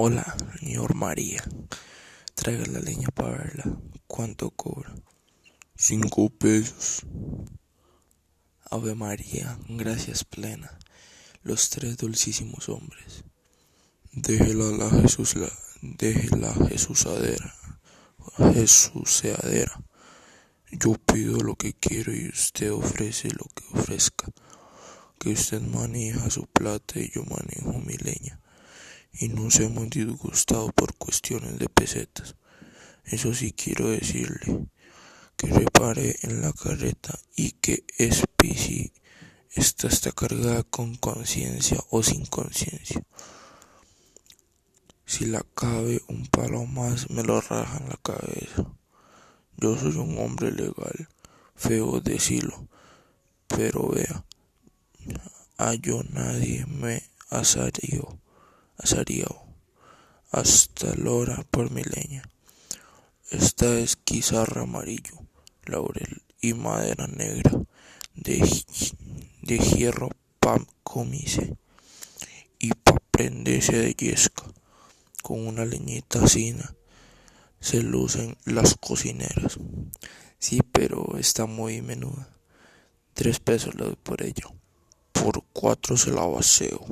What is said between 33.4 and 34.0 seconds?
quiero